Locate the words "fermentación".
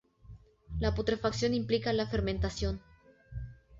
2.07-2.81